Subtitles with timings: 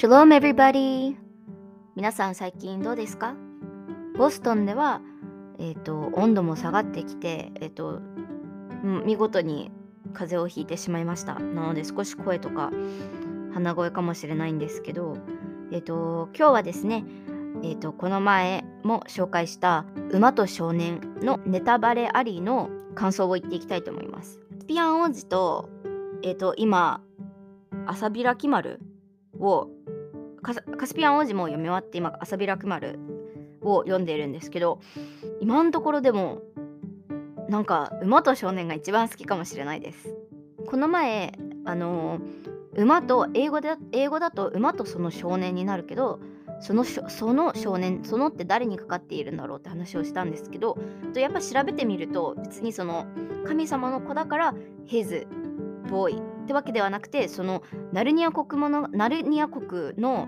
[0.00, 1.16] Shalom everybody!
[1.96, 3.34] 皆さん最近どうですか？
[4.16, 5.00] ボストンでは、
[5.58, 8.00] えーと、温度も下がってきて、えーと、
[9.04, 9.72] 見事に
[10.12, 11.40] 風邪をひいてしまいました。
[11.40, 12.70] なので少し声とか
[13.52, 15.16] 鼻声かもしれないんですけど、
[15.72, 17.04] えーと、今日はですね、
[17.64, 19.84] えーと、この前も紹介した
[20.14, 24.38] 「馬と少年」のネタバレありの感想を言っていきたいと思います。
[24.68, 25.68] ピアン王子と,、
[26.22, 27.00] えー、と今
[27.84, 28.78] 朝開き丸
[29.40, 29.68] を
[30.54, 32.98] カスピアン王子も読み終わって今朝開く丸
[33.60, 34.80] を読んでいるんですけど
[35.40, 36.42] 今のところでも
[37.48, 40.14] なんか馬と少年が一番好きかもしれないです。
[40.66, 41.32] この前
[41.64, 42.20] あの
[42.74, 46.20] 馬と英語で英語だと馬とその少年になるけど
[46.60, 50.76] そのその少年そのって誰にかかっているんだろうって話をしたんですけど
[51.14, 53.06] やっぱ調べてみると別にその
[53.46, 54.54] 神様の子だから
[54.86, 55.26] ヘズ
[55.88, 57.62] ボーイってわけではなくてその
[57.92, 60.26] ナルニア国ものナルニア国の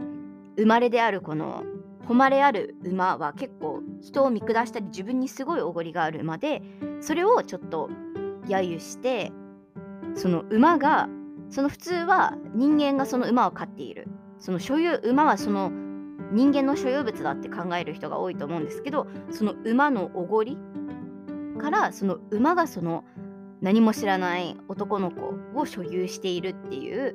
[0.57, 1.65] 生まれであるこの
[2.07, 6.63] 誉れある馬は結構人を見下したり自分にすごいおごりがある馬で
[7.01, 7.89] それをちょっと
[8.47, 9.33] 揶揄して
[10.15, 11.09] その馬が
[11.49, 14.07] その普通は人間がその馬を飼っている。
[14.39, 15.71] その所有馬はその
[16.33, 20.57] 人間の所有物だって考える人が多いと思うんですけどその馬のおごり
[21.59, 23.05] からその馬がその
[23.63, 27.15] 何も知らない男の子を所有しているっていう、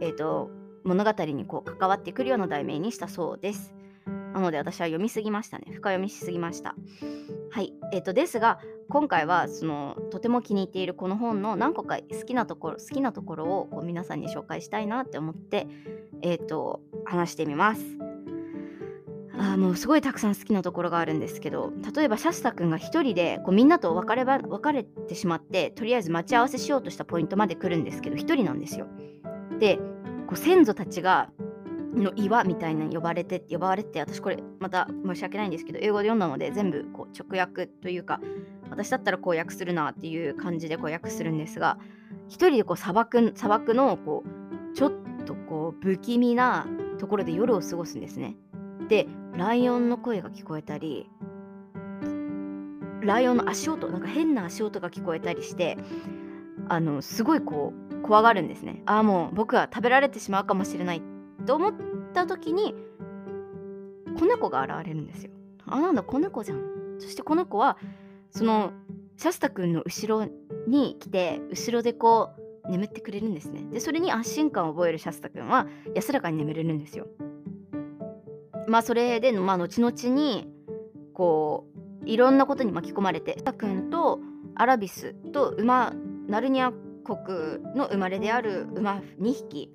[0.00, 0.50] えーと、
[0.84, 3.74] 物語にこう関わってくるような題名にしたそうです。
[4.34, 5.66] なので私は読みすぎましたね。
[5.68, 6.74] 深読みしすぎました。
[7.50, 7.72] はい。
[7.92, 15.68] えっ、ー、と、ですが、今回はそのとても気に入っているこの本の何個か好きなところ、好きなところをこう皆さんに紹介したいなって思って、
[16.22, 17.82] えっ、ー、と、話してみます。
[19.38, 28.86] あもうすごいたくさん好きなところがあるんですけど例えばシャスタ君が一人でこうみんなと別れば別れてしまってとりあえず待ち合わせしようとしたポイントまで来るんですけど一人なんですよ。
[29.58, 29.78] で
[30.26, 31.30] こう先祖たちが
[31.94, 38.20] の岩みたいな呼ばれて呼ばれて私これまた申し訳ないんですけど英語で読んだので全部こう直訳というか
[38.70, 41.78] 私だったらこう訳するなっていう感じでこう訳するんですが
[42.28, 44.92] 一人でこう砂漠砂漠のこうちょっ
[45.24, 46.66] とこう不気味な
[46.98, 48.36] ところで夜を過ごすんですね。
[48.88, 49.06] で
[49.36, 51.08] ライオンの声が聞こえたり
[53.02, 55.76] ライオンの足音なんか変な足音が聞こえたりして
[56.68, 58.82] あのすごいこう怖がるんですね。
[58.86, 61.02] ああもう僕は食べられてしまうかもしれない
[61.46, 61.74] と思っ
[62.12, 62.74] た時に
[64.18, 65.30] 子猫が現れるんですよ。
[65.66, 66.60] あなんだ子猫じゃん。
[66.98, 67.76] そして子猫は
[68.30, 68.72] その
[69.16, 70.28] シャスタ君の後ろ
[70.66, 72.30] に来て後ろでこ
[72.66, 73.64] う眠ってくれるんですね。
[73.70, 77.06] でそれに安心感を覚えるシャスタ君は安らかに眠れるんですよ。
[78.66, 80.48] まあそれで、まあ、後々に
[81.12, 81.66] こ
[82.04, 84.20] ういろんなことに巻き込まれてタ君と
[84.54, 85.92] アラビスと馬
[86.28, 86.72] ナルニア
[87.04, 89.70] 国の生まれである馬2匹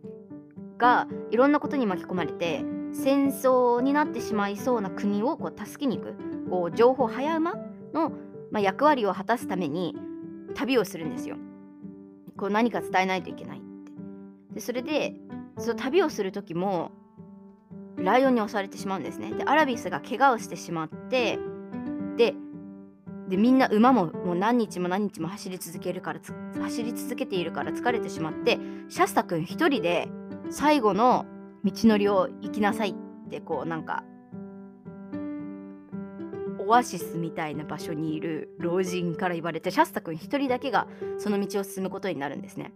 [0.77, 2.63] がいろんなことに巻き込まれて
[2.93, 6.15] 戦争になってしまいそうな国をこう助けに行く
[6.49, 7.53] こう情報早馬
[7.93, 8.11] の、
[8.51, 9.95] まあ、役割を果たすために
[10.55, 11.37] 旅をするんですよ。
[12.35, 13.91] こう何か伝えないといけないって。
[14.55, 15.13] でそれで
[15.57, 16.91] その旅をする時も
[18.03, 19.31] ライオンに襲われてしまうんですね。
[19.31, 21.39] でアラビスが怪我をしてしまって
[22.17, 22.35] で
[23.29, 26.19] でみんな馬ももう何日も何日も走り続けるから
[26.61, 28.57] 走り続けているから疲れてしまって
[28.89, 30.09] シャスタ君一人で
[30.49, 31.25] 最後の
[31.63, 34.03] 道のりを行きなさいってこうなんか
[36.69, 40.87] オアシスみたいな場所にいる老人から言われてシャスタ君一人だけが
[41.17, 42.73] その道を進むことになるんですね。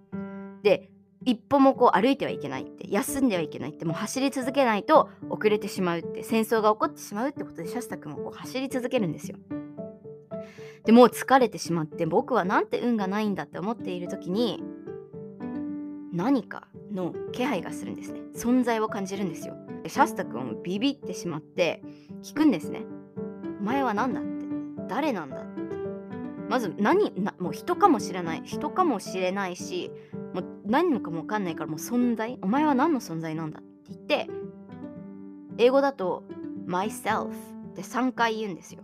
[0.63, 0.89] で
[1.25, 9.37] 一歩もこう歩いてはいけないって休んではいけないってもう走り続けないと遅れてしまうって戦争が起こってしまうってことでシャスタ君もこう走り続けるんですよ。
[10.85, 14.61] でもう疲れてしまって僕はなんて運がないんだって思っている時に
[16.11, 18.21] 何かの気配がするんですね。
[18.35, 19.55] 存在を感じるんですよ。
[19.81, 21.81] でシャスタ君もビビってしまって
[22.21, 22.85] 聞くんですね。
[23.61, 24.29] お前は何だって
[24.89, 25.53] 誰なんだって。
[26.49, 29.91] まず何なもう人かもしれない人かもしれないし
[30.33, 34.29] もう何のかも分かんないからもう存在お前は何の存在なんだって言って
[35.57, 36.23] 英語だと
[36.65, 38.81] myself って3回言うんですよ。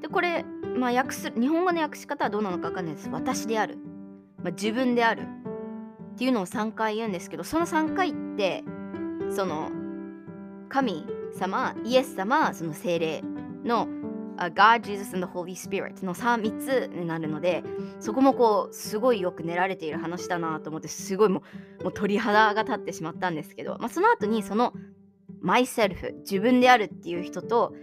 [0.00, 0.44] でこれ
[0.76, 3.08] まあ訳す日本語の訳し方はどうなのか分かんないです。
[3.10, 3.78] 私である、
[4.42, 5.26] まあ、自分である。
[6.12, 8.64] っていうのを3回言うんですけどその3回って
[9.34, 9.70] その
[10.68, 13.22] 神様イエス様その精霊
[13.64, 13.88] の
[14.50, 17.62] God, Jesus and the Holy Spirit の 3, 3つになるので
[18.00, 21.42] そこもこうすごいよく練られている話だなと思ってすごいも
[21.80, 24.72] うもう鳥肌が立ってしまったんですけど、まあ、その後にその
[25.42, 27.74] myself 自分であるっていう人と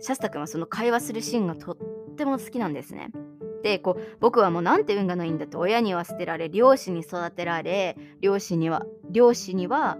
[0.00, 3.10] シャスタ君はその会話するシーンがとっても好きなんですね。
[3.62, 9.98] でこう僕はもうなんて運がないんだと親には捨てられ両親に育てられ両親には両親には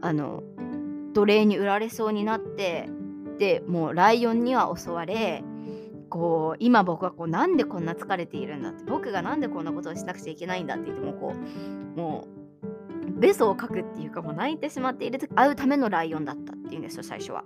[0.00, 0.44] あの
[1.12, 2.88] 奴隷に売られそうになって
[3.42, 5.42] でもうライオンには襲われ
[6.08, 12.28] こう今僕はこうなんでこんな疲れているんだって僕がなんでこんなことをしなくちゃいけないんだって言ってもこうも
[13.04, 17.42] うベソを書くっていうかもう泣いてしまっている会うためのライオンだったっていうんですよ最初は。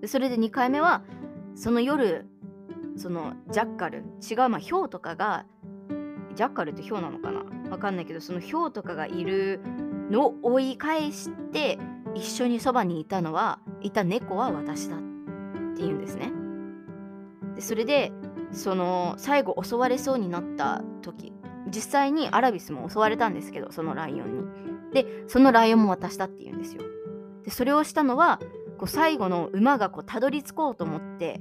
[0.00, 1.02] でそれで2回目は
[1.54, 2.24] その夜
[2.96, 5.44] そのジャッカル違うまあヒョウとかが
[6.34, 7.44] ジャッカルってヒョウなのかな？
[7.70, 9.60] わかんないけどそのヒョウとかがいる
[10.10, 11.78] のを追い返して
[12.14, 14.98] 一緒にそばにいたのはいた猫は私だっ
[15.76, 16.32] ていうんですね。
[17.54, 18.12] でそれで
[18.50, 21.32] その最後襲われそうになった時
[21.66, 24.44] 実際にアラビスも襲われたんですけどそのライオンに。
[24.92, 26.82] でそのライオンも渡したっていうんですよ。
[27.44, 28.40] でそれをしたのは
[28.78, 31.40] こう最後の馬がこうたどり着こうと思って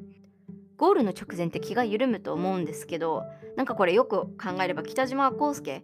[0.78, 3.24] ゴールの直前って気が緩むと思うんですけど
[3.56, 5.84] なんかこれよく考えれば北島康介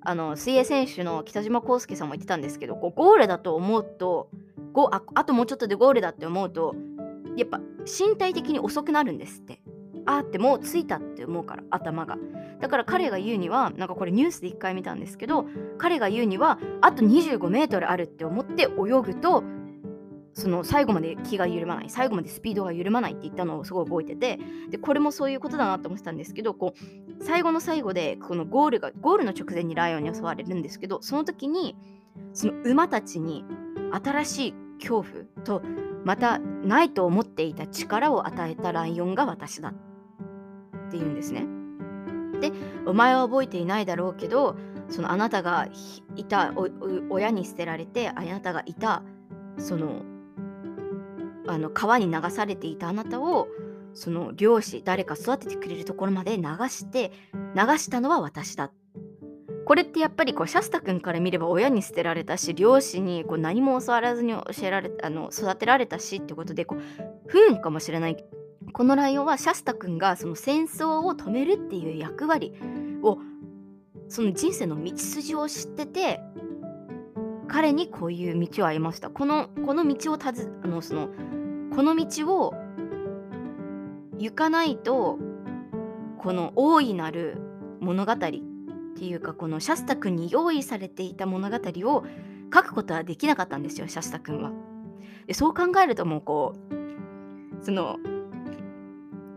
[0.00, 4.30] あの水泳選手の北島康介さんも言ってたんですけどこうゴールだと思うと
[4.78, 6.76] ゴああともうちょっとでゴールだって思うと
[7.36, 9.60] やっぱ身体的に遅くなるんですって。
[10.06, 12.16] あってもう着いたって思うから頭が
[12.62, 15.44] だから彼が言うにはなんかこれニュースで1回見たんですけど
[15.76, 19.44] 彼が言うにはあと25メートルあるって思って泳ぐと
[20.32, 24.38] その最後まで気が緩まない最後までスピードが緩まないって言ったのをすごい覚えてて
[24.70, 31.76] でこれもそういうことだなと思ってたんですけどこう最後の最後でこのゴールがゴールの直前にライオンに襲われるんですけどその時に
[32.32, 33.44] その馬たちに
[33.92, 35.62] 新しい恐怖と
[36.04, 41.46] またないと思っていた力を与えたライオンが私だっていうんですね。
[42.40, 42.52] で
[42.86, 44.56] お前は覚えていないだろうけど
[44.88, 45.68] そのあなたが
[46.16, 46.54] いた
[47.10, 49.02] 親に捨てられてあなたがいた
[49.58, 50.02] その
[51.46, 53.48] あの川に流されていたあなたを
[53.94, 57.10] その漁師誰か育ててくれるところまで流して
[57.56, 58.70] 流したのは私だ
[59.68, 66.82] これってやっぱりこうシャスタ君から見れば親に捨てられたし漁師にこう何も教わらずに教えられあの育てられたしってことでこう
[67.26, 68.16] 不運かもしれない
[68.72, 72.54] このライオンはシャスタ君がその戦争を止めるっていう役割
[73.02, 73.18] を
[74.08, 76.20] その人生の道筋を知ってて
[77.46, 81.10] 彼にこういう道を歩ませたこのこの道をたずあのその
[81.76, 82.54] この道を
[84.16, 85.18] 行かないと
[86.16, 87.36] この大いなる
[87.80, 88.14] 物語
[88.98, 92.04] っていうかこのシャスタ君に用意されていた物語を
[92.52, 94.50] 書くことはできなかったんですよシャスタ君は。
[95.28, 96.54] でそう考えるともうこ
[97.60, 97.98] うその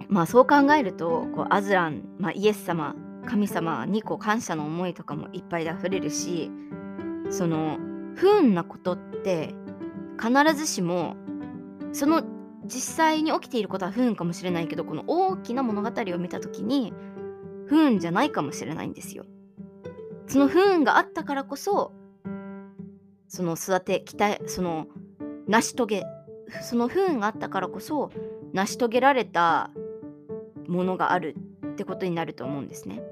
[0.08, 2.96] まあそう考えるとこうアズラン、まあ、イエス様
[3.28, 6.50] 神様にこう感謝の思いとかもいっぱいで溢れるし
[7.30, 7.78] その
[8.16, 9.54] 不運なことって
[10.20, 11.16] 必ずしも
[11.94, 12.24] その
[12.66, 16.94] 実際に起きていることは不運かもしれないけどこの大きな物語を見た時に
[17.68, 19.26] 不運じゃないかもしれないんですよ。
[20.32, 21.92] その不運があったからこそ
[23.28, 24.88] その育て期待その
[25.46, 26.04] 成し遂げ
[26.62, 28.12] その不運があったからこそ
[28.54, 29.72] 成し遂げられた
[30.70, 31.36] ものがある
[31.68, 33.04] ってことになると思うんですね。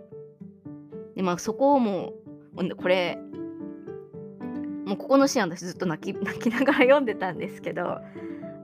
[1.18, 2.14] でまあそこをも
[2.56, 3.18] うこれ
[4.86, 7.98] もうここのシーン私ずっと泣き 泣きながら読んでたんですけど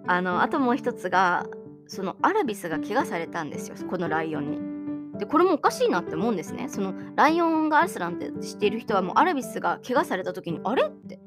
[0.08, 1.46] あのあともう一つが
[1.88, 4.64] そのアラビスが怪我されたんですよこのライオンに。
[5.17, 6.67] でこれもおかしいなって思うんですね。
[6.67, 10.84] そのライオンがアスランって知っている人はもうアラビスが怪我された時にあれ？
[10.84, 11.19] って。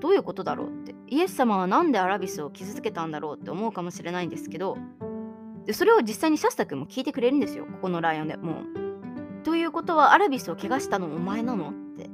[0.00, 0.94] どういうことだろうって。
[1.08, 4.78] イエス様は何でアラビスを傷つけたんだろうって思うかもしれないんですけど。
[5.66, 7.66] でそれを実際にシャスタ君も聞いてくれるんですよ。
[7.66, 9.42] ここのライオンでもう。
[9.42, 11.70] ということはアラビスを怪我したのお前なの？
[11.70, 12.08] って。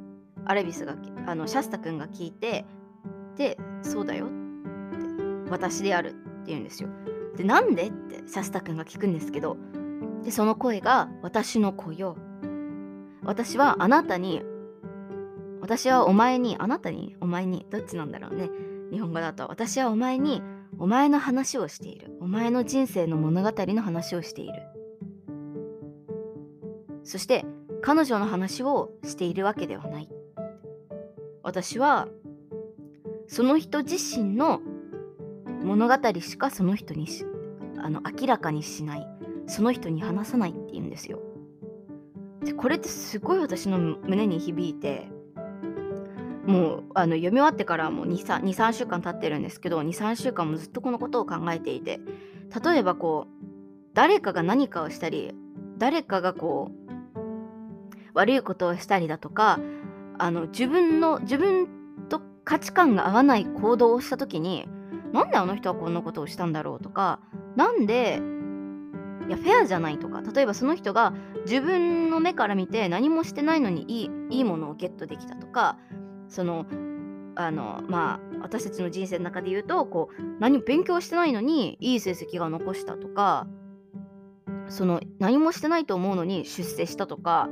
[0.47, 0.97] アラビスが
[1.27, 2.65] あのシャスタ君が聞いて
[3.37, 4.35] でそうだよって。
[5.51, 6.89] 私であるって言うんですよ。
[7.37, 7.89] でなんで？
[7.89, 9.59] ってシャスタ君が聞くんですけど。
[10.25, 12.17] でその声が私の子よ
[13.23, 14.43] 私はあなたに
[15.61, 18.51] 私はお前にあなたにお前にどっちなんだろうね。
[18.93, 20.41] 日本語だと私はお前に
[20.79, 22.17] お前の話をしている。
[22.21, 24.63] お前の人生の物語の話をしている。
[27.03, 27.45] そして
[27.83, 30.09] 彼女の話をしているわけではない。
[31.43, 32.07] 私は
[33.27, 34.61] その人自身の
[35.65, 37.09] 物語しかその人に
[37.79, 39.16] あの明らかにしない。
[39.47, 41.21] その人に話さないって言うんですよ。
[42.45, 45.09] でこれってすごい私の胸に響いて
[46.47, 51.99] もうあの読み終わってからもう23週間経ってるんですけど23週間もずっとこのことを考えていて
[52.65, 53.47] 例えばこう
[53.95, 55.35] 誰かが何かをしたり
[55.77, 56.87] 誰かがこう
[58.15, 59.59] 悪いことをしたりだとか
[60.19, 61.69] あの自分の自分
[62.09, 64.69] と価値観が合わない行動をした時に
[65.13, 67.19] なんであの人はこんなことをしたんだろうとか
[67.57, 68.21] なんで
[69.29, 71.13] いやフェアじゃないとか例えばその人が
[71.47, 75.79] 自分の目から見て何もしてないのにいいいいものをゲットできたとか
[76.29, 76.67] その
[77.35, 83.47] あのまあ私たちの人生の中で言うとこう何も勉強してないのにいい成績が残したとか
[84.69, 87.49] その何もしてないと思うのに出世したとか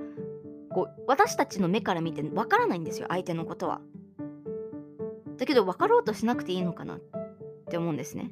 [0.70, 3.80] こう私たちの目から見てわからないんですよ相手のことは。
[5.36, 7.00] だけど分かろうとしなくていいのかなっ
[7.70, 8.30] て思うんですね。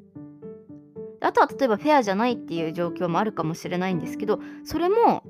[1.22, 5.22] あとは例えばフェアじゃないっていう状況もあるかもしれないんですけどそれも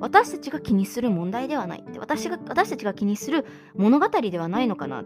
[0.00, 5.04] 私たちが気にする問題ではないって私が私たちが気にする物語ではないのかなっ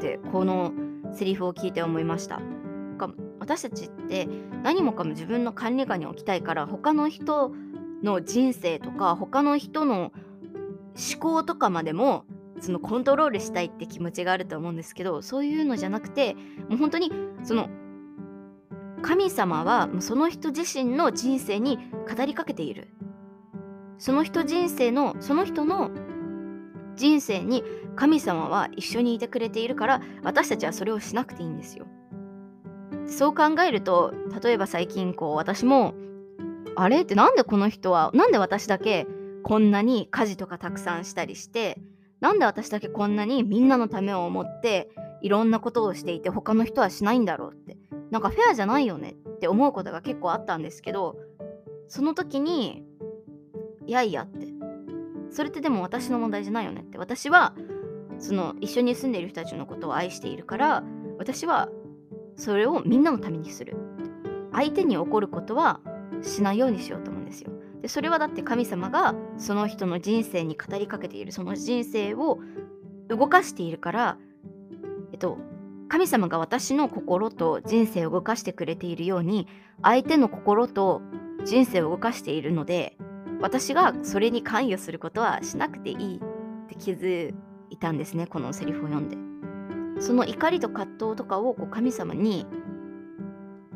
[0.00, 0.72] てこの
[1.14, 2.40] セリフを聞いて思いました。
[3.48, 4.28] 私たちって
[4.62, 7.50] 何もかも自分の管理下に置きたいから他の人
[8.02, 10.12] の人生とか他の人の
[10.94, 12.24] 思考とかまでも
[12.60, 16.34] そのコントロールしたいって気持ちがあると思うんですけどそういうのじゃなくて
[16.68, 17.10] もう本当に
[17.42, 17.70] その
[19.02, 21.78] 神様はその人自身の人生に
[22.14, 22.88] 語りかけている。
[23.98, 25.90] その人人生のその人の
[26.94, 27.64] 人生に
[27.96, 31.86] 神様は一緒にいてくれているから私たちはそれをしなくていいんですよ。
[33.06, 34.12] そう考えると
[34.42, 35.94] 例えば最近こう私も
[36.76, 37.00] あれ？
[37.02, 39.06] ってなんでこの人はなんで私だけ
[39.42, 41.78] こんなに家事とかたくさんしたりして
[42.20, 44.90] なんで私だけこんなにみんなのためを思って
[45.22, 47.67] いろんなことをしていて他の人はしないんだろうって
[48.10, 51.16] なんかフェアじゃないよねって思うことが結構あったんですけど
[51.88, 52.84] その時に
[53.86, 54.48] いやいやって。
[55.30, 56.98] それってでも私の問題じゃないよねって。
[56.98, 57.54] 私は
[58.18, 60.82] その一緒に住んでいる人たちのことを愛しているから
[61.18, 61.68] 私は
[62.36, 63.76] それをみんなのためにする。
[64.52, 65.80] 相手に起こることは
[66.22, 67.50] しないようにしようと思うんですよ。
[67.80, 72.40] でそれはだって神様がその人の人生に語りかけているその人生を
[73.08, 74.18] 動かしているから
[75.12, 75.38] えっと
[75.88, 79.48] 神様が私の心と人生を動かしてくれているように
[79.82, 81.02] 相手の心と
[81.44, 82.96] 人生を動かしているので
[83.40, 87.34] 私がそれに関与することはしなくていいって気づ
[87.70, 89.16] いたんですねこのセリフを読んで。
[90.00, 92.46] その怒りと葛藤とかをこう神様に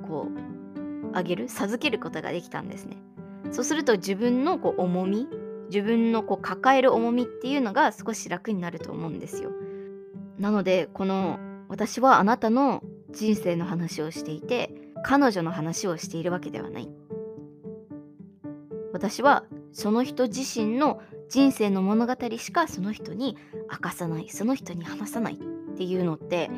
[0.06, 2.96] こうあげる授けることができたんですね。
[3.50, 5.28] そうすると自分のこう重み
[5.68, 9.50] 自分のこう抱える重みっていうのが少し楽になると思うんですよ。
[10.38, 11.38] なのでこの
[11.72, 16.88] 私はあなたの人生の話をしていて彼女の話をしているわけではない。
[18.92, 21.00] 私はその人自身の
[21.30, 23.38] 人生の物語しかその人に
[23.70, 25.36] 明かさないその人に話さないっ
[25.74, 26.50] ていうのって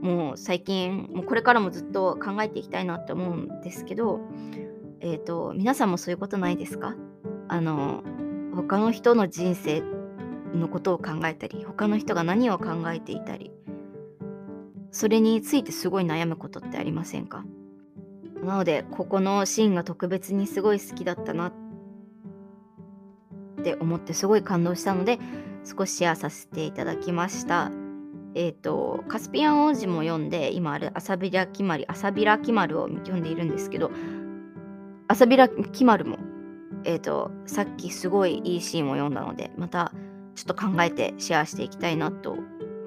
[0.00, 4.20] もう最近もうこれからもずっと考えていきたいなって思うんですけど
[5.00, 6.96] えっ、ー、と皆さんもそういうことないですか？
[7.48, 8.02] あの
[8.54, 9.82] 他の人の人生
[10.54, 13.52] のことを考えたり他の人が何を考えていたり
[14.92, 17.44] それについてすごい悩むことってありませんか？
[18.44, 21.52] なのでここのシーンが特別にすごい好きだったなっ
[23.62, 25.18] て思ってすごい感動したので
[25.64, 27.70] 少しシェアさせていただきました。
[28.34, 33.90] えっ、ー、とカスピアン王子も読んで今ある「アサビラキマリ」「アサビラキマル」を読んでいるんですけど
[35.08, 36.18] 「アサビラキマルも」
[36.84, 39.92] えっ、ー、とさっきすごいいいシーンを読んだのでまた
[40.34, 42.36] ちょっと考えてシェアしていきたいなと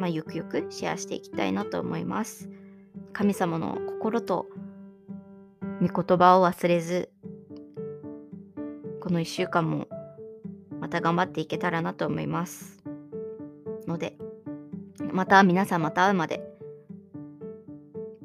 [0.05, 2.47] まあ、ゆくゆくシェアしていきたいなと思います。
[3.11, 4.45] 神様の心と
[5.81, 7.09] 御言葉を忘れず、
[9.01, 9.87] この1週間も
[10.79, 12.83] また頑張っていけたらなと思います。
[13.87, 14.15] ので、
[15.11, 16.43] また皆さんまた会うまで。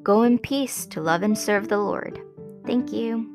[0.02, 2.20] Go in peace to love and serve the Lord.
[2.66, 3.29] Thank you.